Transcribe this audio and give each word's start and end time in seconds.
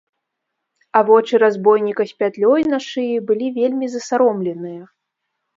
А 0.99 1.01
вочы 1.09 1.41
разбойніка 1.43 2.03
з 2.11 2.17
пятлёй 2.23 2.61
на 2.73 2.79
шыі 2.89 3.15
былі 3.31 3.47
вельмі 3.59 3.85
засаромленыя. 3.97 4.83